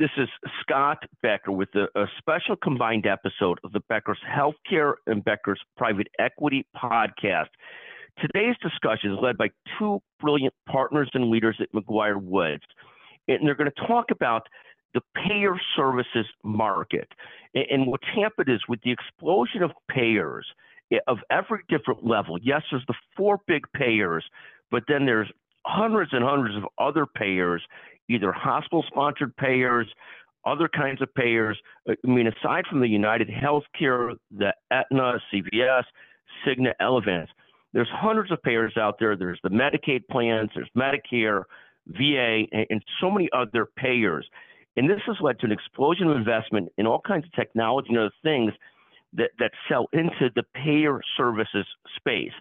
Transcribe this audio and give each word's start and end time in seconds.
This 0.00 0.08
is 0.16 0.30
Scott 0.62 1.04
Becker 1.22 1.52
with 1.52 1.68
a, 1.74 1.84
a, 1.94 2.06
special 2.16 2.56
combined 2.56 3.04
episode 3.06 3.58
of 3.62 3.72
the 3.72 3.80
Becker's 3.90 4.18
Healthcare 4.26 4.94
and 5.06 5.22
Becker's 5.22 5.60
Private 5.76 6.06
Equity 6.18 6.64
podcast. 6.74 7.50
Today's 8.18 8.56
discussion 8.62 9.12
is 9.12 9.18
led 9.20 9.36
by 9.36 9.50
two 9.78 10.00
brilliant 10.18 10.54
partners 10.66 11.10
and 11.12 11.28
leaders 11.28 11.60
at 11.60 11.70
McGuireWoods, 11.74 12.62
and 13.28 13.46
they're 13.46 13.54
going 13.54 13.70
to 13.70 13.86
talk 13.86 14.06
about 14.10 14.46
the 14.94 15.02
payer 15.14 15.60
services 15.76 16.24
market 16.42 17.08
and, 17.54 17.66
and 17.70 17.86
what's 17.86 18.08
happened 18.18 18.48
is 18.48 18.62
with 18.70 18.80
the 18.82 18.92
explosion 18.92 19.62
of 19.62 19.70
payers 19.90 20.46
of 21.08 21.18
every 21.30 21.58
different 21.68 22.06
level. 22.06 22.38
Yes, 22.40 22.62
there's 22.70 22.86
the 22.88 22.94
four 23.18 23.40
big 23.46 23.66
payers, 23.74 24.24
but 24.70 24.82
then 24.88 25.04
there's 25.04 25.30
hundreds 25.66 26.14
and 26.14 26.24
hundreds 26.24 26.56
of 26.56 26.64
other 26.78 27.04
payers 27.04 27.62
either 28.10 28.32
hospital 28.32 28.84
sponsored 28.88 29.36
payers, 29.36 29.86
other 30.44 30.68
kinds 30.68 31.00
of 31.00 31.14
payers. 31.14 31.58
I 31.88 31.94
mean, 32.04 32.26
aside 32.26 32.64
from 32.68 32.80
the 32.80 32.88
United 32.88 33.28
Healthcare, 33.28 34.16
the 34.36 34.52
Aetna, 34.70 35.18
CVS, 35.32 35.84
Cigna, 36.44 36.72
Elevance, 36.80 37.28
there's 37.72 37.88
hundreds 37.92 38.32
of 38.32 38.42
payers 38.42 38.74
out 38.76 38.96
there. 38.98 39.16
There's 39.16 39.38
the 39.42 39.50
Medicaid 39.50 40.06
plans, 40.10 40.50
there's 40.54 40.70
Medicare, 40.76 41.44
VA, 41.86 42.44
and, 42.52 42.66
and 42.68 42.82
so 43.00 43.10
many 43.10 43.28
other 43.32 43.66
payers. 43.76 44.26
And 44.76 44.88
this 44.88 45.00
has 45.06 45.16
led 45.20 45.38
to 45.40 45.46
an 45.46 45.52
explosion 45.52 46.08
of 46.08 46.16
investment 46.16 46.70
in 46.78 46.86
all 46.86 47.00
kinds 47.00 47.24
of 47.26 47.32
technology 47.32 47.88
and 47.90 47.98
other 47.98 48.10
things 48.22 48.52
that, 49.12 49.30
that 49.38 49.50
sell 49.68 49.88
into 49.92 50.30
the 50.34 50.42
payer 50.54 51.00
services 51.16 51.66
space. 51.96 52.32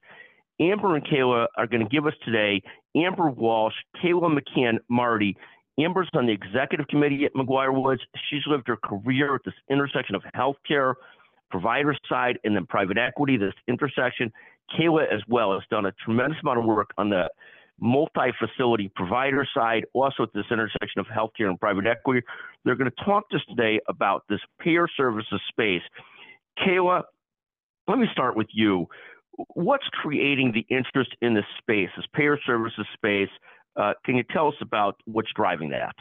Amber 0.60 0.96
and 0.96 1.06
Kayla 1.06 1.48
are 1.58 1.68
going 1.68 1.84
to 1.84 1.90
give 1.90 2.06
us 2.06 2.14
today 2.26 2.62
Amber 2.96 3.30
Walsh, 3.30 3.74
Kayla 4.04 4.38
McCann 4.38 4.78
Marty, 4.90 5.38
Amber's 5.80 6.10
on 6.14 6.26
the 6.26 6.34
executive 6.34 6.88
committee 6.88 7.26
at 7.26 7.34
McGuireWoods. 7.34 8.00
She's 8.30 8.42
lived 8.48 8.68
her 8.68 8.78
career 8.78 9.36
at 9.36 9.42
this 9.46 9.54
intersection 9.70 10.16
of 10.16 10.24
healthcare, 10.36 10.96
provider 11.50 11.96
side, 12.08 12.38
and 12.44 12.56
then 12.56 12.66
private 12.66 12.98
equity, 12.98 13.38
this 13.38 13.54
intersection. 13.68 14.32
Kayla, 14.78 15.12
as 15.14 15.22
well, 15.28 15.54
has 15.54 15.64
done 15.70 15.86
a 15.86 15.92
tremendous 16.04 16.38
amount 16.42 16.60
of 16.60 16.66
work 16.66 16.92
on 16.98 17.10
the 17.10 17.30
multi 17.80 18.32
facility 18.40 18.92
provider 18.96 19.48
side, 19.54 19.86
also 19.94 20.24
at 20.24 20.30
this 20.34 20.46
intersection 20.52 21.00
of 21.00 21.06
healthcare 21.08 21.48
and 21.48 21.60
private 21.60 21.86
equity. 21.88 22.26
They're 22.66 22.76
going 22.76 22.92
to 22.92 23.06
talk 23.06 23.30
to 23.30 23.38
us 23.38 23.44
today 23.48 23.80
about 23.88 24.24
this 24.30 24.42
payer 24.60 24.88
services 24.98 25.42
space. 25.48 25.82
Kayla, 26.60 27.04
let 27.88 27.98
me 27.98 28.08
start 28.12 28.36
with 28.36 28.48
you. 28.52 28.88
What's 29.54 29.88
creating 30.02 30.52
the 30.52 30.66
interest 30.74 31.16
in 31.22 31.34
this 31.34 31.46
space, 31.60 31.90
this 31.96 32.06
payer 32.14 32.38
services 32.46 32.86
space? 32.94 33.30
Uh, 33.76 33.94
can 34.06 34.16
you 34.16 34.24
tell 34.32 34.48
us 34.48 34.56
about 34.62 34.96
what's 35.06 35.32
driving 35.36 35.70
that? 35.70 35.96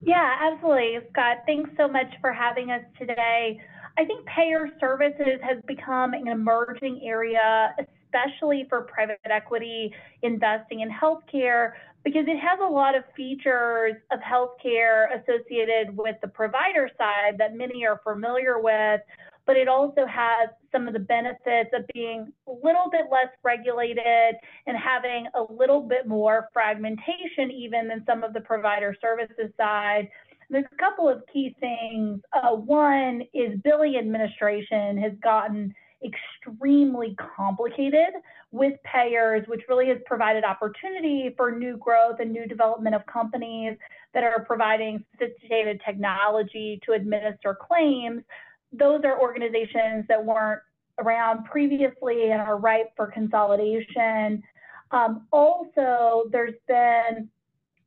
Yeah, 0.00 0.36
absolutely. 0.40 0.98
Scott, 1.10 1.38
thanks 1.46 1.70
so 1.76 1.88
much 1.88 2.12
for 2.20 2.32
having 2.32 2.70
us 2.70 2.82
today. 2.98 3.58
I 3.98 4.04
think 4.04 4.26
payer 4.26 4.68
services 4.78 5.40
has 5.42 5.56
become 5.66 6.12
an 6.12 6.28
emerging 6.28 7.00
area, 7.02 7.74
especially 7.78 8.66
for 8.68 8.82
private 8.82 9.18
equity 9.24 9.92
investing 10.22 10.80
in 10.80 10.90
healthcare, 10.90 11.72
because 12.04 12.24
it 12.28 12.38
has 12.38 12.58
a 12.62 12.70
lot 12.70 12.94
of 12.94 13.04
features 13.16 13.94
of 14.10 14.20
healthcare 14.20 15.06
associated 15.18 15.96
with 15.96 16.16
the 16.20 16.28
provider 16.28 16.90
side 16.98 17.38
that 17.38 17.56
many 17.56 17.86
are 17.86 18.00
familiar 18.04 18.60
with, 18.60 19.00
but 19.46 19.56
it 19.56 19.68
also 19.68 20.06
has 20.06 20.50
some 20.72 20.88
of 20.88 20.92
the 20.92 21.00
benefits 21.00 21.70
of 21.72 21.86
being 21.94 22.32
a 22.48 22.50
little 22.50 22.90
bit 22.90 23.06
less 23.10 23.28
regulated 23.42 24.34
and 24.66 24.76
having 24.76 25.26
a 25.34 25.52
little 25.52 25.80
bit 25.80 26.06
more 26.06 26.48
fragmentation 26.52 27.50
even 27.50 27.88
than 27.88 28.04
some 28.06 28.24
of 28.24 28.32
the 28.32 28.40
provider 28.40 28.94
services 29.00 29.52
side. 29.56 30.08
There's 30.50 30.64
a 30.72 30.76
couple 30.76 31.08
of 31.08 31.22
key 31.32 31.54
things. 31.60 32.20
Uh, 32.32 32.54
one 32.56 33.22
is 33.34 33.58
billing 33.64 33.96
administration 33.96 34.98
has 34.98 35.12
gotten 35.22 35.74
extremely 36.04 37.16
complicated 37.36 38.14
with 38.52 38.74
payers, 38.84 39.44
which 39.48 39.62
really 39.68 39.88
has 39.88 39.98
provided 40.06 40.44
opportunity 40.44 41.34
for 41.36 41.50
new 41.50 41.76
growth 41.76 42.16
and 42.20 42.30
new 42.30 42.46
development 42.46 42.94
of 42.94 43.04
companies 43.06 43.76
that 44.14 44.22
are 44.22 44.44
providing 44.44 45.04
sophisticated 45.12 45.80
technology 45.84 46.80
to 46.84 46.92
administer 46.92 47.56
claims 47.60 48.22
those 48.72 49.02
are 49.04 49.20
organizations 49.20 50.04
that 50.08 50.24
weren't 50.24 50.60
around 50.98 51.44
previously 51.44 52.30
and 52.30 52.40
are 52.40 52.58
ripe 52.58 52.92
for 52.96 53.06
consolidation. 53.08 54.42
Um, 54.90 55.26
also, 55.32 56.24
there's 56.30 56.54
been 56.66 57.28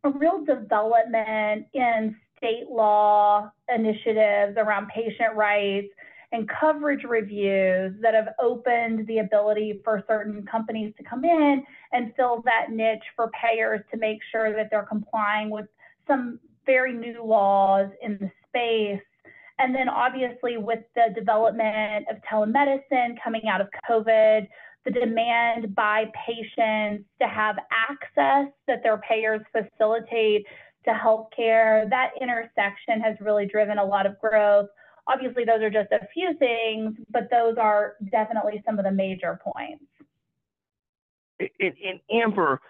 a 0.03 0.09
real 0.09 0.44
development 0.45 1.66
in 1.73 2.16
state 2.38 2.69
law 2.69 3.51
initiatives 3.73 4.56
around 4.57 4.88
patient 4.88 5.35
rights 5.35 5.89
and 6.31 6.50
coverage 6.59 7.03
reviews 7.03 7.94
that 8.01 8.13
have 8.13 8.29
opened 8.39 9.07
the 9.07 9.18
ability 9.19 9.81
for 9.84 10.03
certain 10.07 10.45
companies 10.45 10.94
to 10.97 11.03
come 11.03 11.25
in 11.25 11.63
and 11.91 12.13
fill 12.16 12.41
that 12.44 12.68
niche 12.72 13.03
for 13.16 13.31
payers 13.31 13.81
to 13.91 13.97
make 13.97 14.19
sure 14.31 14.53
that 14.53 14.69
they're 14.69 14.84
complying 14.84 15.50
with 15.50 15.66
some 16.07 16.39
very 16.66 16.94
new 16.94 17.23
laws 17.25 17.89
in 18.03 18.18
the 18.19 18.31
space 18.47 19.01
and 19.59 19.75
then 19.75 19.90
obviously 19.90 20.58
with 20.58 20.80
the 20.96 21.14
development 21.14 22.08
of 22.09 22.18
telemedicine 22.31 23.22
coming 23.24 23.44
out 23.50 23.62
of 23.62 23.68
COVID, 23.90 24.47
the 24.86 24.92
demand 24.92 25.75
by 25.75 26.06
patients 26.25 27.03
to 27.22 27.28
have 27.28 27.58
access 27.72 28.52
that 28.68 28.81
their 28.81 28.98
payers 28.98 29.42
facilitate 29.52 30.46
to 30.86 30.92
healthcare, 30.92 31.90
that 31.90 32.12
intersection 32.22 33.02
has 33.02 33.18
really 33.19 33.46
driven 33.46 33.78
a 33.78 33.84
lot 33.84 34.06
of 34.06 34.18
growth. 34.19 34.68
Obviously, 35.08 35.44
those 35.44 35.62
are 35.62 35.69
just 35.69 35.92
a 35.92 36.00
few 36.14 36.34
things, 36.40 36.96
but 37.12 37.30
those 37.30 37.56
are 37.59 37.96
definitely 38.12 38.64
some 38.66 38.80
of 38.80 38.86
the 38.86 38.92
major 38.92 39.40
points. 39.44 39.84
In, 41.59 42.00
Amber, 42.12 42.62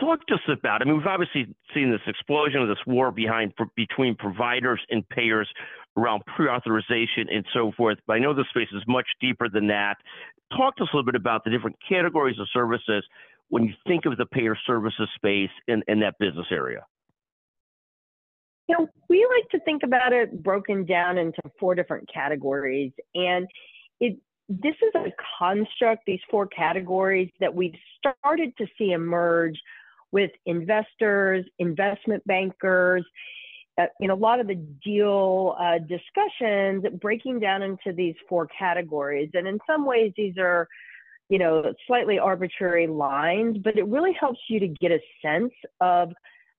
talk 0.00 0.26
to 0.26 0.34
us 0.34 0.40
about. 0.48 0.82
I 0.82 0.84
mean, 0.84 0.98
we've 0.98 1.06
obviously 1.06 1.46
seen 1.72 1.90
this 1.90 2.00
explosion 2.06 2.60
of 2.60 2.68
this 2.68 2.78
war 2.86 3.10
behind 3.10 3.52
between 3.76 4.14
providers 4.16 4.80
and 4.90 5.08
payers 5.08 5.48
around 5.96 6.22
pre-authorization 6.36 7.28
and 7.30 7.44
so 7.52 7.72
forth. 7.76 7.98
But 8.06 8.14
I 8.14 8.18
know 8.18 8.34
the 8.34 8.44
space 8.50 8.68
is 8.72 8.82
much 8.88 9.06
deeper 9.20 9.48
than 9.48 9.68
that. 9.68 9.96
Talk 10.56 10.76
to 10.76 10.84
us 10.84 10.88
a 10.92 10.96
little 10.96 11.06
bit 11.06 11.14
about 11.14 11.44
the 11.44 11.50
different 11.50 11.76
categories 11.88 12.38
of 12.38 12.48
services 12.52 13.04
when 13.48 13.64
you 13.64 13.74
think 13.86 14.06
of 14.06 14.16
the 14.16 14.26
payer 14.26 14.56
services 14.66 15.08
space 15.14 15.50
in, 15.68 15.82
in 15.88 16.00
that 16.00 16.14
business 16.18 16.46
area. 16.50 16.84
You 18.68 18.78
know, 18.78 18.88
we 19.08 19.26
like 19.36 19.48
to 19.50 19.60
think 19.64 19.82
about 19.82 20.12
it 20.12 20.42
broken 20.42 20.86
down 20.86 21.18
into 21.18 21.40
four 21.60 21.74
different 21.74 22.08
categories. 22.12 22.92
And 23.14 23.46
it 24.00 24.18
this 24.48 24.74
is 24.82 24.92
a 24.94 25.10
construct, 25.38 26.02
these 26.06 26.20
four 26.30 26.46
categories 26.46 27.30
that 27.40 27.54
we've 27.54 27.74
started 27.98 28.54
to 28.58 28.66
see 28.76 28.92
emerge 28.92 29.58
with 30.14 30.30
investors, 30.46 31.44
investment 31.58 32.24
bankers, 32.24 33.04
uh, 33.78 33.86
in 33.98 34.10
a 34.10 34.14
lot 34.14 34.38
of 34.38 34.46
the 34.46 34.54
deal 34.84 35.56
uh, 35.58 35.78
discussions, 35.78 36.84
breaking 37.00 37.40
down 37.40 37.62
into 37.62 37.92
these 37.92 38.14
four 38.28 38.46
categories. 38.56 39.28
And 39.34 39.48
in 39.48 39.58
some 39.66 39.84
ways, 39.84 40.12
these 40.16 40.34
are, 40.38 40.68
you 41.28 41.40
know, 41.40 41.74
slightly 41.88 42.20
arbitrary 42.20 42.86
lines, 42.86 43.58
but 43.64 43.76
it 43.76 43.88
really 43.88 44.12
helps 44.12 44.38
you 44.48 44.60
to 44.60 44.68
get 44.68 44.92
a 44.92 45.00
sense 45.20 45.52
of 45.80 46.12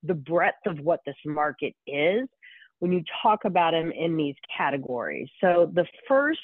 the 0.04 0.14
breadth 0.14 0.66
of 0.68 0.82
what 0.82 1.00
this 1.06 1.16
market 1.26 1.74
is 1.88 2.28
when 2.80 2.92
you 2.92 3.02
talk 3.24 3.46
about 3.46 3.72
them 3.72 3.90
in 3.94 4.18
these 4.18 4.36
categories. 4.56 5.30
So 5.40 5.72
the 5.74 5.86
first 6.10 6.40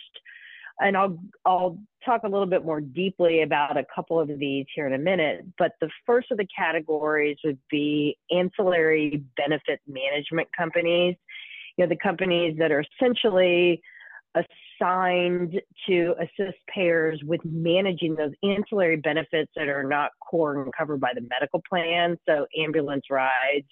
and 0.82 0.98
I'll 0.98 1.18
I'll 1.46 1.78
talk 2.04 2.24
a 2.24 2.28
little 2.28 2.48
bit 2.48 2.66
more 2.66 2.82
deeply 2.82 3.44
about 3.44 3.78
a 3.78 3.86
couple 3.94 4.20
of 4.20 4.28
these 4.40 4.66
here 4.76 4.88
in 4.88 4.94
a 4.94 4.98
minute. 4.98 5.46
But 5.58 5.74
the 5.80 5.90
first 6.06 6.32
of 6.32 6.38
the 6.38 6.48
categories 6.56 7.38
would 7.44 7.60
be 7.70 8.18
ancillary 8.32 9.24
benefit 9.38 9.80
management 9.88 10.50
companies. 10.58 11.16
You 11.78 11.86
know, 11.86 11.90
the 11.90 11.98
companies 11.98 12.58
that 12.58 12.72
are 12.72 12.84
essentially 13.00 13.82
assigned 14.36 15.62
to 15.88 16.16
assist 16.20 16.58
payers 16.74 17.22
with 17.26 17.42
managing 17.46 18.16
those 18.16 18.32
ancillary 18.44 18.98
benefits 18.98 19.52
that 19.56 19.68
are 19.68 19.84
not 19.84 20.12
core 20.28 20.64
and 20.64 20.74
covered 20.78 21.00
by 21.00 21.12
the 21.14 21.22
medical 21.22 21.62
plan. 21.70 22.18
So 22.28 22.48
ambulance 22.58 23.06
rides, 23.10 23.68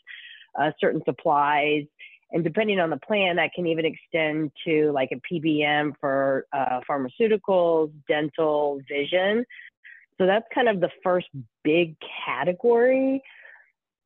uh, 0.59 0.71
certain 0.79 1.01
supplies, 1.05 1.85
and 2.31 2.43
depending 2.43 2.79
on 2.79 2.89
the 2.89 2.97
plan, 2.97 3.37
that 3.37 3.51
can 3.53 3.65
even 3.65 3.85
extend 3.85 4.51
to 4.65 4.91
like 4.91 5.09
a 5.11 5.33
PBM 5.33 5.93
for 5.99 6.45
uh, 6.53 6.79
pharmaceuticals, 6.89 7.91
dental, 8.07 8.79
vision. 8.87 9.45
So 10.19 10.27
that's 10.27 10.45
kind 10.53 10.69
of 10.69 10.79
the 10.79 10.89
first 11.03 11.27
big 11.63 11.95
category. 12.25 13.21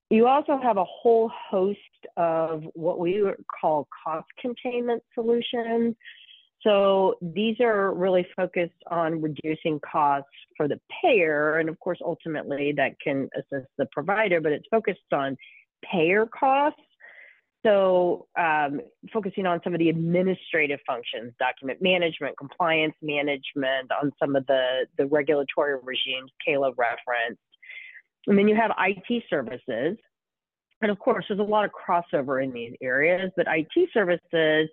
You 0.10 0.28
also 0.28 0.60
have 0.62 0.78
a 0.78 0.86
whole 0.86 1.32
host 1.50 1.80
of 2.18 2.64
what 2.76 3.00
we 3.00 3.24
call 3.60 3.88
cost 4.06 4.28
containment 4.40 5.02
solutions. 5.14 5.96
So 6.62 7.16
these 7.22 7.60
are 7.60 7.94
really 7.94 8.26
focused 8.38 8.72
on 8.90 9.22
reducing 9.22 9.80
costs 9.80 10.30
for 10.56 10.68
the 10.68 10.80
payer. 11.02 11.58
And 11.58 11.68
of 11.68 11.78
course, 11.80 12.00
ultimately 12.06 12.74
that 12.78 12.96
can 13.04 13.28
assist 13.36 13.68
the 13.78 13.88
provider, 13.92 14.40
but 14.40 14.54
it's 14.54 14.68
focused 14.72 15.12
on 15.12 15.36
payer 15.84 16.26
costs 16.28 16.80
So, 17.66 18.28
um, 18.38 18.82
focusing 19.14 19.46
on 19.46 19.62
some 19.64 19.74
of 19.74 19.80
the 19.80 19.90
administrative 19.90 20.80
functions, 20.86 21.34
document 21.40 21.82
management, 21.82 22.38
compliance 22.38 22.96
management, 23.02 23.90
on 24.02 24.12
some 24.20 24.36
of 24.36 24.46
the, 24.48 24.86
the 24.98 25.06
regulatory 25.06 25.78
regimes 25.82 26.32
Kayla 26.46 26.74
referenced. 26.78 27.42
And 28.28 28.38
then 28.38 28.48
you 28.48 28.56
have 28.56 28.72
IT 28.78 29.24
services. 29.30 29.98
And 30.82 30.92
of 30.92 31.00
course, 31.00 31.26
there's 31.30 31.40
a 31.40 31.44
lot 31.44 31.64
of 31.64 31.72
crossover 31.72 32.44
in 32.44 32.52
these 32.52 32.74
areas, 32.82 33.32
but 33.38 33.48
IT 33.50 33.90
services 33.94 34.70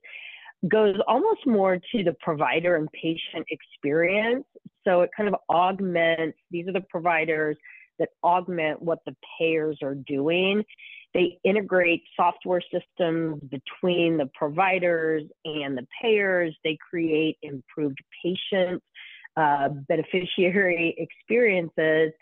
goes 0.68 0.96
almost 1.06 1.46
more 1.46 1.76
to 1.76 2.04
the 2.04 2.14
provider 2.20 2.76
and 2.76 2.88
patient 2.92 3.46
experience. 3.50 4.44
So 4.84 5.02
it 5.02 5.10
kind 5.16 5.28
of 5.28 5.36
augments, 5.48 6.36
these 6.50 6.66
are 6.66 6.72
the 6.72 6.84
providers 6.90 7.56
that 7.98 8.08
augment 8.24 8.82
what 8.82 8.98
the 9.06 9.14
payers 9.38 9.78
are 9.82 9.94
doing. 9.94 10.64
They 11.12 11.38
integrate 11.44 12.02
software 12.16 12.62
systems 12.72 13.42
between 13.50 14.16
the 14.16 14.30
providers 14.34 15.24
and 15.44 15.76
the 15.76 15.86
payers. 16.00 16.54
They 16.62 16.78
create 16.88 17.36
improved 17.42 17.98
patient 18.24 18.82
uh, 19.36 19.70
beneficiary 19.88 20.94
experiences. 20.98 22.12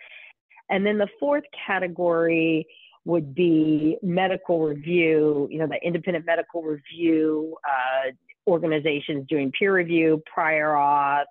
And 0.70 0.87
then 0.87 0.99
the 0.99 1.08
fourth 1.20 1.44
category 1.67 2.67
would 3.05 3.35
be 3.35 3.96
medical 4.02 4.67
review, 4.67 5.49
you 5.50 5.58
know, 5.58 5.67
the 5.67 5.79
independent 5.82 6.26
medical 6.26 6.62
review 6.62 7.56
uh, 7.67 8.11
organizations 8.46 9.26
doing 9.29 9.50
peer 9.58 9.75
review, 9.75 10.23
prior 10.32 10.75
auth, 10.75 11.25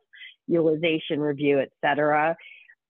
utilization 0.48 1.20
review, 1.20 1.60
et 1.60 1.70
cetera. 1.84 2.36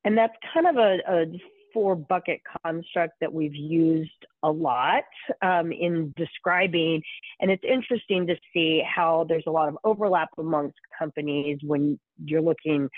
And 0.06 0.18
that's 0.18 0.34
kind 0.54 0.68
of 0.68 0.78
a, 0.78 0.98
a 1.08 1.26
four 1.74 1.96
bucket 1.96 2.42
construct 2.64 3.14
that 3.22 3.32
we've 3.32 3.56
used 3.56 4.26
a 4.44 4.52
lot 4.52 5.04
um, 5.42 5.72
in 5.72 6.14
describing. 6.18 7.02
And 7.40 7.52
it's 7.52 7.64
interesting 7.64 8.28
to 8.28 8.36
see 8.54 8.84
how 8.84 9.26
there's 9.28 9.46
a 9.48 9.52
lot 9.52 9.70
of 9.70 9.78
overlap 9.84 10.30
amongst 10.38 10.78
companies 10.98 11.60
when 11.64 12.00
you're 12.24 12.42
looking 12.42 12.90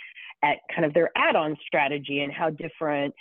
at 0.44 0.57
kind 0.74 0.86
of 0.86 0.94
their 0.94 1.10
add 1.16 1.36
on 1.36 1.57
strategy 1.68 2.21
and 2.21 2.31
how 2.31 2.50
different 2.50 3.13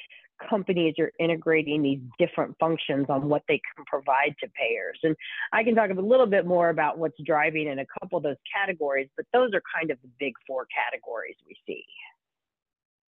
companies 0.49 0.95
are 0.99 1.11
integrating 1.19 1.83
these 1.83 1.99
different 2.19 2.55
functions 2.61 3.07
on 3.09 3.29
what 3.29 3.43
they 3.49 3.61
can 3.75 3.85
provide 3.87 4.35
to 4.41 4.49
payers. 4.51 4.99
And 5.03 5.17
I 5.53 5.65
can 5.65 5.75
talk 5.75 5.91
a 5.91 5.95
little 6.01 6.27
bit 6.27 6.47
more 6.47 6.71
about 6.71 6.99
what's 6.99 7.17
driving 7.25 7.67
in 7.67 7.81
a 7.81 7.87
couple 8.01 8.19
of 8.19 8.23
those 8.23 8.37
categories, 8.55 9.09
but 9.17 9.27
those 9.33 9.51
are 9.55 9.63
kind 9.75 9.91
of 9.91 9.99
the 10.03 10.09
big 10.19 10.35
four 10.47 10.67
categories 10.67 11.37
we 11.47 11.57
see. 11.67 11.85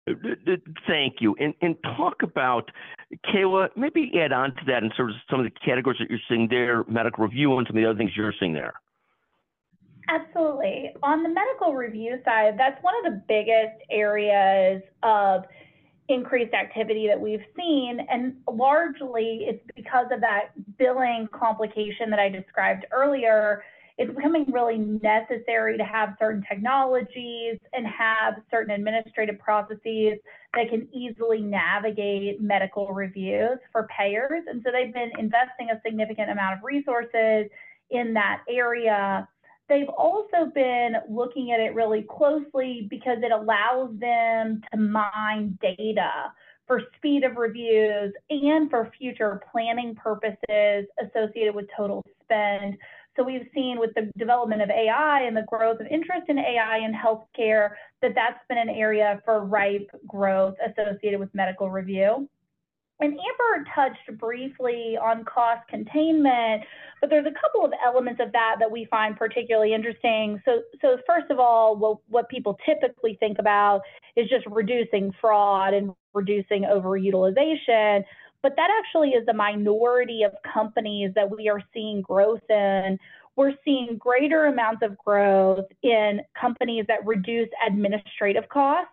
Thank 0.06 1.16
you. 1.20 1.36
And, 1.38 1.54
and 1.62 1.76
talk 1.96 2.22
about, 2.22 2.70
Kayla, 3.26 3.68
maybe 3.76 4.10
add 4.20 4.32
on 4.32 4.50
to 4.56 4.64
that 4.66 4.82
in 4.82 4.90
sort 4.96 5.10
of 5.10 5.16
some 5.30 5.40
of 5.40 5.44
the 5.44 5.52
categories 5.64 5.98
that 6.00 6.10
you're 6.10 6.18
seeing 6.28 6.48
there, 6.48 6.84
medical 6.88 7.24
review, 7.24 7.56
and 7.56 7.66
some 7.66 7.76
of 7.76 7.82
the 7.82 7.88
other 7.88 7.98
things 7.98 8.10
you're 8.16 8.34
seeing 8.38 8.52
there. 8.52 8.74
Absolutely. 10.08 10.92
On 11.02 11.22
the 11.22 11.28
medical 11.28 11.74
review 11.74 12.18
side, 12.24 12.58
that's 12.58 12.82
one 12.82 12.94
of 13.04 13.12
the 13.12 13.22
biggest 13.28 13.80
areas 13.90 14.82
of 15.02 15.44
increased 16.08 16.52
activity 16.52 17.06
that 17.06 17.20
we've 17.20 17.44
seen. 17.56 18.00
And 18.10 18.34
largely 18.50 19.46
it's 19.46 19.62
because 19.76 20.06
of 20.12 20.20
that 20.20 20.50
billing 20.76 21.28
complication 21.32 22.10
that 22.10 22.18
I 22.18 22.28
described 22.28 22.86
earlier. 22.90 23.62
It's 23.98 24.14
becoming 24.14 24.46
really 24.50 24.78
necessary 24.78 25.76
to 25.76 25.84
have 25.84 26.16
certain 26.18 26.42
technologies 26.48 27.58
and 27.72 27.86
have 27.86 28.34
certain 28.50 28.74
administrative 28.74 29.38
processes 29.38 30.18
that 30.54 30.68
can 30.70 30.88
easily 30.92 31.40
navigate 31.40 32.40
medical 32.40 32.88
reviews 32.88 33.58
for 33.70 33.86
payers. 33.96 34.44
And 34.48 34.62
so 34.64 34.70
they've 34.72 34.92
been 34.92 35.10
investing 35.18 35.70
a 35.70 35.80
significant 35.84 36.30
amount 36.30 36.58
of 36.58 36.64
resources 36.64 37.46
in 37.90 38.14
that 38.14 38.42
area 38.48 39.28
they've 39.68 39.88
also 39.88 40.50
been 40.54 40.96
looking 41.08 41.52
at 41.52 41.60
it 41.60 41.74
really 41.74 42.04
closely 42.10 42.86
because 42.90 43.18
it 43.22 43.32
allows 43.32 43.90
them 43.98 44.60
to 44.70 44.78
mine 44.78 45.58
data 45.62 46.10
for 46.66 46.80
speed 46.96 47.24
of 47.24 47.36
reviews 47.36 48.12
and 48.30 48.70
for 48.70 48.90
future 48.98 49.40
planning 49.50 49.94
purposes 49.94 50.86
associated 51.02 51.54
with 51.54 51.66
total 51.76 52.04
spend. 52.22 52.76
So 53.16 53.22
we've 53.22 53.46
seen 53.54 53.78
with 53.78 53.90
the 53.94 54.10
development 54.16 54.62
of 54.62 54.70
AI 54.70 55.22
and 55.22 55.36
the 55.36 55.44
growth 55.46 55.80
of 55.80 55.86
interest 55.86 56.28
in 56.28 56.38
AI 56.38 56.78
in 56.78 56.92
healthcare 56.92 57.70
that 58.00 58.12
that's 58.14 58.40
been 58.48 58.58
an 58.58 58.70
area 58.70 59.20
for 59.24 59.44
ripe 59.44 59.90
growth 60.06 60.54
associated 60.66 61.20
with 61.20 61.28
medical 61.34 61.70
review. 61.70 62.28
And 63.00 63.14
Amber 63.14 63.64
touched 63.74 64.18
briefly 64.18 64.96
on 64.96 65.24
cost 65.24 65.66
containment, 65.68 66.62
but 67.00 67.10
there's 67.10 67.26
a 67.26 67.32
couple 67.40 67.64
of 67.64 67.72
elements 67.84 68.20
of 68.24 68.30
that 68.30 68.56
that 68.60 68.70
we 68.70 68.84
find 68.84 69.16
particularly 69.16 69.74
interesting. 69.74 70.40
So, 70.44 70.62
so 70.80 70.98
first 71.04 71.28
of 71.30 71.40
all, 71.40 71.76
what, 71.76 71.98
what 72.08 72.28
people 72.28 72.56
typically 72.64 73.16
think 73.18 73.40
about 73.40 73.80
is 74.14 74.28
just 74.28 74.46
reducing 74.46 75.12
fraud 75.20 75.74
and 75.74 75.92
reducing 76.14 76.62
overutilization. 76.62 78.04
But 78.42 78.56
that 78.56 78.70
actually 78.78 79.10
is 79.10 79.24
the 79.26 79.32
minority 79.32 80.24
of 80.24 80.32
companies 80.52 81.12
that 81.14 81.30
we 81.30 81.48
are 81.48 81.62
seeing 81.72 82.02
growth 82.02 82.42
in. 82.50 82.98
We're 83.36 83.54
seeing 83.64 83.96
greater 83.98 84.46
amounts 84.46 84.82
of 84.82 84.98
growth 84.98 85.66
in 85.82 86.20
companies 86.38 86.84
that 86.88 87.06
reduce 87.06 87.48
administrative 87.66 88.48
costs 88.48 88.90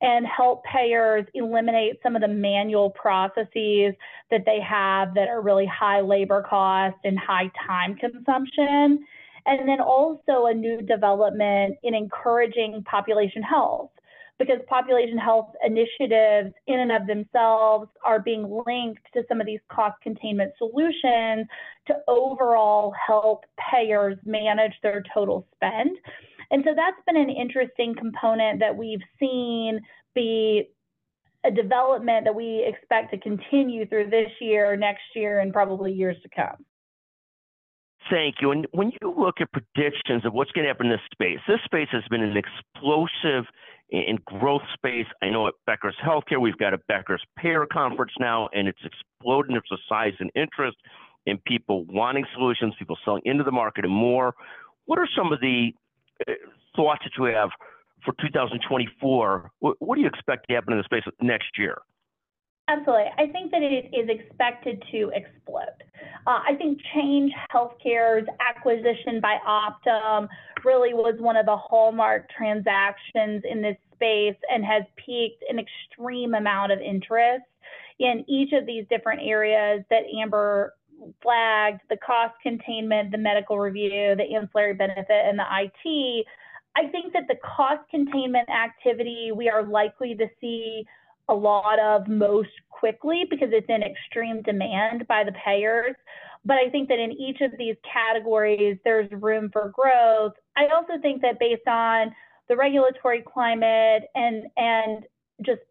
and 0.00 0.26
help 0.26 0.64
payers 0.64 1.24
eliminate 1.34 1.98
some 2.02 2.16
of 2.16 2.22
the 2.22 2.28
manual 2.28 2.90
processes 2.90 3.94
that 4.30 4.44
they 4.44 4.60
have 4.60 5.14
that 5.14 5.28
are 5.28 5.40
really 5.40 5.66
high 5.66 6.00
labor 6.00 6.44
cost 6.48 6.96
and 7.04 7.18
high 7.18 7.50
time 7.66 7.96
consumption. 7.96 9.04
And 9.46 9.68
then 9.68 9.80
also 9.80 10.46
a 10.46 10.54
new 10.54 10.82
development 10.82 11.76
in 11.84 11.94
encouraging 11.94 12.82
population 12.84 13.42
health 13.42 13.90
because 14.38 14.58
population 14.68 15.16
health 15.16 15.50
initiatives 15.64 16.54
in 16.66 16.80
and 16.80 16.92
of 16.92 17.06
themselves 17.06 17.88
are 18.04 18.20
being 18.20 18.62
linked 18.66 19.02
to 19.14 19.22
some 19.28 19.40
of 19.40 19.46
these 19.46 19.60
cost 19.72 19.94
containment 20.02 20.52
solutions 20.58 21.46
to 21.86 21.94
overall 22.06 22.92
help 23.06 23.44
payers 23.70 24.18
manage 24.24 24.74
their 24.82 25.02
total 25.14 25.46
spend. 25.54 25.96
And 26.50 26.62
so 26.64 26.72
that's 26.76 26.96
been 27.06 27.16
an 27.16 27.30
interesting 27.30 27.94
component 27.96 28.60
that 28.60 28.76
we've 28.76 29.00
seen 29.18 29.80
be 30.14 30.68
a 31.44 31.50
development 31.50 32.24
that 32.24 32.34
we 32.34 32.64
expect 32.66 33.12
to 33.12 33.18
continue 33.18 33.86
through 33.86 34.10
this 34.10 34.30
year, 34.40 34.76
next 34.76 35.04
year, 35.14 35.40
and 35.40 35.52
probably 35.52 35.92
years 35.92 36.16
to 36.22 36.28
come. 36.34 36.64
Thank 38.10 38.36
you. 38.40 38.52
And 38.52 38.66
when 38.72 38.92
you 39.00 39.14
look 39.16 39.36
at 39.40 39.48
predictions 39.52 40.24
of 40.24 40.32
what's 40.32 40.50
going 40.52 40.64
to 40.64 40.68
happen 40.68 40.86
in 40.86 40.92
this 40.92 41.00
space, 41.12 41.38
this 41.48 41.58
space 41.64 41.88
has 41.90 42.02
been 42.10 42.22
an 42.22 42.36
explosive 42.36 43.46
in 43.90 44.18
growth 44.24 44.62
space. 44.74 45.06
I 45.22 45.30
know 45.30 45.46
at 45.46 45.54
Becker's 45.66 45.96
Healthcare, 46.04 46.40
we've 46.40 46.58
got 46.58 46.74
a 46.74 46.78
Becker's 46.88 47.22
Payer 47.38 47.66
Conference 47.70 48.12
now, 48.18 48.48
and 48.52 48.68
it's 48.68 48.78
exploding 48.84 49.54
in 49.54 49.62
terms 49.62 49.80
size 49.88 50.14
and 50.18 50.30
interest 50.34 50.76
in 51.26 51.38
people 51.46 51.84
wanting 51.88 52.24
solutions, 52.34 52.74
people 52.78 52.96
selling 53.04 53.22
into 53.24 53.44
the 53.44 53.52
market 53.52 53.84
and 53.84 53.94
more. 53.94 54.34
What 54.86 54.98
are 54.98 55.08
some 55.16 55.32
of 55.32 55.40
the 55.40 55.72
uh, 56.28 56.32
thoughts 56.74 57.02
that 57.04 57.12
you 57.18 57.24
have 57.32 57.50
for 58.04 58.14
2024? 58.20 59.50
What, 59.58 59.76
what 59.80 59.96
do 59.96 60.00
you 60.00 60.08
expect 60.08 60.48
to 60.48 60.54
happen 60.54 60.72
in 60.72 60.78
the 60.78 60.84
space 60.84 61.02
next 61.20 61.58
year? 61.58 61.78
Absolutely. 62.68 63.06
I 63.16 63.28
think 63.28 63.52
that 63.52 63.62
it 63.62 63.94
is 63.94 64.08
expected 64.08 64.82
to 64.90 65.12
explode. 65.14 65.84
Uh, 66.26 66.40
I 66.48 66.54
think 66.58 66.80
Change 66.94 67.32
Healthcare's 67.54 68.26
acquisition 68.40 69.20
by 69.20 69.36
Optum 69.46 70.26
really 70.64 70.92
was 70.92 71.14
one 71.20 71.36
of 71.36 71.46
the 71.46 71.56
hallmark 71.56 72.28
transactions 72.36 73.44
in 73.48 73.62
this 73.62 73.76
space 73.94 74.36
and 74.52 74.64
has 74.64 74.82
piqued 74.96 75.44
an 75.48 75.60
extreme 75.60 76.34
amount 76.34 76.72
of 76.72 76.80
interest 76.80 77.44
in 78.00 78.24
each 78.28 78.52
of 78.52 78.66
these 78.66 78.84
different 78.90 79.20
areas 79.22 79.84
that 79.88 80.02
Amber 80.20 80.74
flagged 81.22 81.82
the 81.88 81.96
cost 81.98 82.34
containment, 82.42 83.12
the 83.12 83.18
medical 83.18 83.58
review, 83.60 84.16
the 84.16 84.34
ancillary 84.34 84.74
benefit, 84.74 85.06
and 85.08 85.38
the 85.38 85.44
IT. 85.44 86.26
I 86.76 86.88
think 86.88 87.12
that 87.12 87.28
the 87.28 87.36
cost 87.36 87.88
containment 87.90 88.48
activity 88.50 89.30
we 89.34 89.48
are 89.48 89.64
likely 89.64 90.16
to 90.16 90.26
see 90.40 90.84
a 91.28 91.34
lot 91.34 91.78
of 91.78 92.08
most 92.08 92.50
quickly 92.70 93.24
because 93.28 93.48
it's 93.52 93.68
in 93.68 93.82
extreme 93.82 94.42
demand 94.42 95.06
by 95.08 95.24
the 95.24 95.32
payers. 95.44 95.94
But 96.44 96.58
I 96.58 96.70
think 96.70 96.88
that 96.88 96.98
in 96.98 97.12
each 97.12 97.40
of 97.40 97.50
these 97.58 97.74
categories, 97.92 98.78
there's 98.84 99.10
room 99.10 99.50
for 99.52 99.72
growth. 99.74 100.34
I 100.56 100.66
also 100.68 101.00
think 101.02 101.22
that 101.22 101.40
based 101.40 101.66
on 101.66 102.14
the 102.48 102.56
regulatory 102.56 103.22
climate 103.22 104.04
and 104.14 104.44
and 104.56 105.04
just 105.44 105.62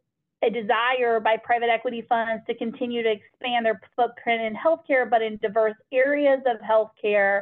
a 0.44 0.50
desire 0.50 1.20
by 1.20 1.38
private 1.38 1.70
equity 1.70 2.06
funds 2.08 2.44
to 2.48 2.56
continue 2.56 3.02
to 3.02 3.12
expand 3.12 3.66
their 3.66 3.80
footprint 3.96 4.42
in 4.42 4.54
healthcare, 4.54 5.10
but 5.10 5.22
in 5.22 5.38
diverse 5.38 5.76
areas 5.92 6.42
of 6.46 6.58
healthcare, 6.60 7.42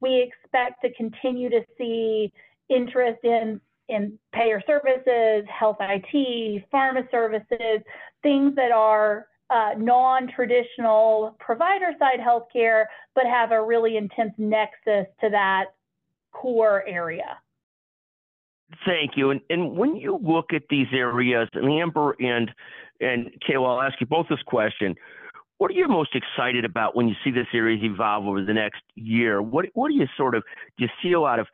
we 0.00 0.20
expect 0.20 0.82
to 0.82 0.92
continue 0.92 1.48
to 1.48 1.60
see 1.78 2.32
interest 2.68 3.24
in 3.24 3.60
in 3.88 4.18
payer 4.32 4.62
services, 4.66 5.44
health 5.48 5.76
IT, 5.80 6.64
pharma 6.72 7.08
services, 7.10 7.80
things 8.22 8.54
that 8.56 8.72
are 8.72 9.26
uh, 9.50 9.70
non-traditional 9.76 11.36
provider 11.38 11.92
side 11.98 12.18
healthcare, 12.18 12.84
but 13.14 13.24
have 13.26 13.52
a 13.52 13.62
really 13.62 13.96
intense 13.96 14.32
nexus 14.38 15.06
to 15.20 15.28
that 15.30 15.66
core 16.32 16.84
area. 16.86 17.38
Thank 18.86 19.12
you. 19.16 19.30
And, 19.30 19.40
and 19.50 19.76
when 19.76 19.96
you 19.96 20.18
look 20.22 20.52
at 20.52 20.62
these 20.70 20.86
areas, 20.92 21.48
and 21.52 21.70
Amber 21.70 22.16
and 22.18 22.50
and 23.00 23.30
Kayla, 23.46 23.76
I'll 23.76 23.82
ask 23.82 24.00
you 24.00 24.06
both 24.06 24.26
this 24.28 24.42
question. 24.46 24.94
What 25.58 25.70
are 25.70 25.74
you 25.74 25.86
most 25.88 26.14
excited 26.14 26.64
about 26.64 26.96
when 26.96 27.08
you 27.08 27.14
see 27.22 27.30
this 27.30 27.46
areas 27.52 27.80
evolve 27.82 28.26
over 28.26 28.44
the 28.44 28.54
next 28.54 28.82
year? 28.94 29.42
What 29.42 29.66
what 29.74 29.88
do 29.88 29.94
you 29.94 30.06
sort 30.16 30.34
of 30.34 30.42
do 30.78 30.84
you 30.84 30.90
see 31.02 31.12
a 31.12 31.20
lot 31.20 31.38
of 31.38 31.46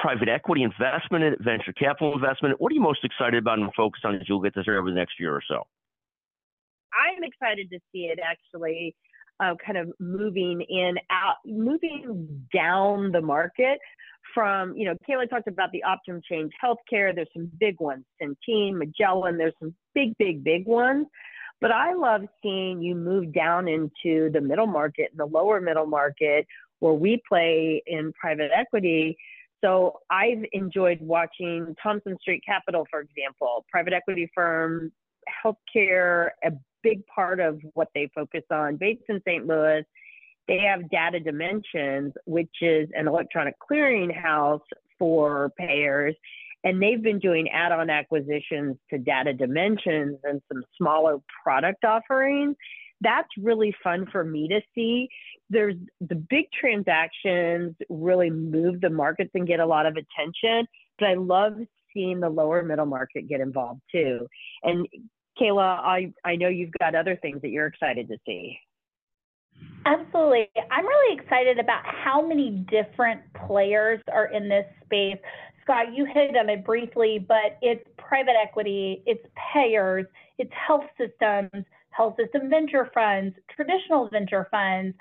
private 0.00 0.28
equity 0.28 0.62
investment, 0.62 1.24
and 1.24 1.36
venture 1.40 1.72
capital 1.72 2.14
investment? 2.14 2.60
What 2.60 2.72
are 2.72 2.74
you 2.74 2.80
most 2.80 3.04
excited 3.04 3.38
about 3.42 3.58
and 3.58 3.70
focused 3.74 4.04
on 4.04 4.16
as 4.16 4.28
you 4.28 4.36
look 4.36 4.46
at 4.46 4.54
this 4.54 4.66
over 4.68 4.88
the 4.88 4.94
next 4.94 5.14
year 5.18 5.34
or 5.34 5.42
so? 5.46 5.66
I'm 6.92 7.22
excited 7.22 7.70
to 7.70 7.78
see 7.92 8.06
it 8.06 8.18
actually 8.22 8.94
uh, 9.40 9.54
kind 9.64 9.78
of 9.78 9.90
moving 10.00 10.60
in 10.68 10.94
out, 11.10 11.36
moving 11.46 12.46
down 12.52 13.12
the 13.12 13.20
market 13.20 13.78
from, 14.34 14.76
you 14.76 14.84
know, 14.84 14.94
Kayla 15.08 15.28
talked 15.28 15.48
about 15.48 15.70
the 15.72 15.82
Optum 15.86 16.20
Change 16.30 16.52
Healthcare. 16.62 17.14
There's 17.14 17.28
some 17.34 17.50
big 17.58 17.80
ones, 17.80 18.04
Centene, 18.22 18.74
Magellan. 18.74 19.38
There's 19.38 19.54
some 19.58 19.74
big, 19.94 20.16
big, 20.18 20.44
big 20.44 20.66
ones. 20.66 21.06
But 21.60 21.72
I 21.72 21.94
love 21.94 22.22
seeing 22.42 22.82
you 22.82 22.94
move 22.94 23.32
down 23.34 23.68
into 23.68 24.30
the 24.32 24.40
middle 24.40 24.66
market 24.66 25.10
the 25.14 25.26
lower 25.26 25.60
middle 25.60 25.86
market 25.86 26.46
where 26.78 26.94
we 26.94 27.22
play 27.28 27.82
in 27.86 28.12
private 28.18 28.50
equity. 28.56 29.16
So 29.62 30.00
I've 30.10 30.44
enjoyed 30.52 31.00
watching 31.00 31.74
Thompson 31.82 32.16
Street 32.20 32.42
Capital, 32.46 32.86
for 32.90 33.00
example, 33.00 33.64
private 33.70 33.92
equity 33.92 34.30
firm, 34.34 34.92
healthcare, 35.44 36.30
a 36.44 36.52
big 36.82 37.06
part 37.06 37.40
of 37.40 37.60
what 37.74 37.88
they 37.94 38.10
focus 38.14 38.42
on. 38.50 38.76
Bates 38.76 39.02
in 39.08 39.20
St. 39.26 39.46
Louis, 39.46 39.84
they 40.48 40.58
have 40.58 40.88
Data 40.90 41.20
Dimensions, 41.20 42.12
which 42.24 42.50
is 42.60 42.88
an 42.94 43.06
electronic 43.06 43.54
clearinghouse 43.70 44.60
for 44.98 45.52
payers. 45.58 46.14
And 46.64 46.82
they've 46.82 47.02
been 47.02 47.18
doing 47.18 47.48
add 47.48 47.72
on 47.72 47.88
acquisitions 47.88 48.76
to 48.90 48.98
Data 48.98 49.32
Dimensions 49.32 50.18
and 50.24 50.42
some 50.52 50.62
smaller 50.76 51.18
product 51.42 51.84
offerings. 51.84 52.56
That's 53.00 53.28
really 53.38 53.74
fun 53.82 54.06
for 54.12 54.24
me 54.24 54.48
to 54.48 54.60
see. 54.74 55.08
There's 55.50 55.74
the 56.00 56.14
big 56.14 56.46
transactions 56.58 57.74
really 57.88 58.30
move 58.30 58.80
the 58.80 58.90
markets 58.90 59.30
and 59.34 59.46
get 59.46 59.60
a 59.60 59.66
lot 59.66 59.86
of 59.86 59.96
attention, 59.96 60.66
but 60.98 61.08
I 61.08 61.14
love 61.14 61.54
seeing 61.92 62.20
the 62.20 62.28
lower 62.28 62.62
middle 62.62 62.86
market 62.86 63.28
get 63.28 63.40
involved 63.40 63.80
too. 63.90 64.26
And 64.62 64.86
Kayla, 65.40 65.78
I, 65.80 66.12
I 66.24 66.36
know 66.36 66.48
you've 66.48 66.72
got 66.78 66.94
other 66.94 67.16
things 67.20 67.42
that 67.42 67.48
you're 67.48 67.66
excited 67.66 68.08
to 68.08 68.16
see. 68.26 68.58
Absolutely. 69.86 70.48
I'm 70.70 70.86
really 70.86 71.18
excited 71.18 71.58
about 71.58 71.82
how 71.84 72.26
many 72.26 72.64
different 72.70 73.20
players 73.46 74.00
are 74.12 74.26
in 74.26 74.48
this 74.48 74.66
space. 74.84 75.18
Scott, 75.62 75.94
you 75.94 76.04
hit 76.04 76.36
on 76.36 76.48
it 76.48 76.64
briefly, 76.64 77.24
but 77.26 77.58
it's 77.62 77.86
private 77.96 78.34
equity, 78.42 79.02
it's 79.06 79.24
payers, 79.52 80.06
it's 80.38 80.50
health 80.66 80.84
systems, 80.98 81.64
health 81.90 82.16
system 82.22 82.48
venture 82.48 82.90
funds, 82.94 83.34
traditional 83.54 84.08
venture 84.08 84.48
funds, 84.50 84.94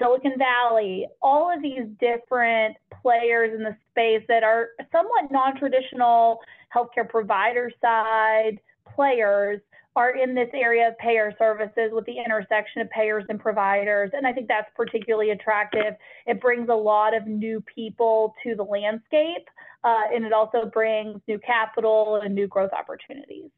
Silicon 0.00 0.34
Valley, 0.38 1.06
all 1.22 1.52
of 1.52 1.62
these 1.62 1.84
different 2.00 2.76
players 3.02 3.52
in 3.54 3.62
the 3.62 3.76
space 3.90 4.24
that 4.28 4.42
are 4.42 4.70
somewhat 4.90 5.30
non 5.30 5.58
traditional 5.58 6.40
healthcare 6.74 7.08
provider 7.08 7.70
side 7.80 8.58
players 8.94 9.60
are 9.96 10.16
in 10.16 10.34
this 10.34 10.48
area 10.54 10.88
of 10.88 10.98
payer 10.98 11.34
services 11.38 11.90
with 11.92 12.06
the 12.06 12.16
intersection 12.24 12.80
of 12.80 12.90
payers 12.90 13.24
and 13.28 13.40
providers. 13.40 14.10
And 14.12 14.26
I 14.26 14.32
think 14.32 14.46
that's 14.46 14.70
particularly 14.76 15.30
attractive. 15.30 15.94
It 16.26 16.40
brings 16.40 16.68
a 16.68 16.74
lot 16.74 17.14
of 17.14 17.26
new 17.26 17.62
people 17.74 18.34
to 18.44 18.54
the 18.54 18.62
landscape, 18.62 19.48
uh, 19.82 20.02
and 20.14 20.24
it 20.24 20.32
also 20.32 20.70
brings 20.72 21.20
new 21.26 21.40
capital 21.40 22.20
and 22.22 22.34
new 22.34 22.46
growth 22.46 22.70
opportunities. 22.72 23.50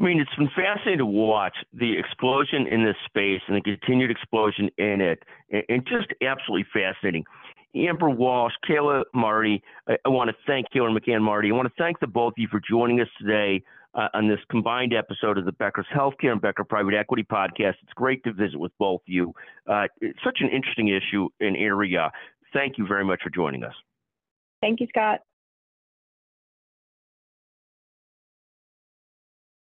I 0.00 0.04
mean, 0.04 0.18
it's 0.18 0.34
been 0.36 0.48
fascinating 0.56 0.98
to 0.98 1.06
watch 1.06 1.54
the 1.74 1.98
explosion 1.98 2.66
in 2.66 2.84
this 2.84 2.96
space 3.04 3.42
and 3.46 3.56
the 3.56 3.60
continued 3.60 4.10
explosion 4.10 4.70
in 4.78 5.00
it, 5.02 5.22
and 5.68 5.86
just 5.86 6.08
absolutely 6.22 6.66
fascinating. 6.72 7.24
Amber 7.76 8.08
Walsh, 8.08 8.54
Kayla 8.68 9.02
Marty, 9.14 9.62
I, 9.86 9.96
I 10.04 10.08
want 10.08 10.30
to 10.30 10.36
thank 10.46 10.66
Kayla 10.74 10.96
McCann 10.96 11.20
Marty. 11.20 11.50
I 11.50 11.54
want 11.54 11.68
to 11.68 11.74
thank 11.78 12.00
the 12.00 12.06
both 12.06 12.32
of 12.32 12.38
you 12.38 12.48
for 12.50 12.60
joining 12.68 13.00
us 13.00 13.08
today 13.20 13.62
uh, 13.94 14.08
on 14.14 14.26
this 14.26 14.38
combined 14.50 14.94
episode 14.94 15.36
of 15.36 15.44
the 15.44 15.52
Becker's 15.52 15.86
Healthcare 15.94 16.32
and 16.32 16.40
Becker 16.40 16.64
Private 16.64 16.94
Equity 16.94 17.22
Podcast. 17.22 17.74
It's 17.82 17.92
great 17.94 18.24
to 18.24 18.32
visit 18.32 18.58
with 18.58 18.72
both 18.78 19.02
of 19.02 19.12
you. 19.12 19.34
Uh, 19.68 19.84
it's 20.00 20.18
such 20.24 20.38
an 20.40 20.48
interesting 20.48 20.88
issue 20.88 21.28
and 21.40 21.56
area. 21.56 22.10
Thank 22.52 22.78
you 22.78 22.86
very 22.86 23.04
much 23.04 23.20
for 23.22 23.30
joining 23.30 23.64
us. 23.64 23.74
Thank 24.62 24.80
you, 24.80 24.86
Scott. 24.88 25.20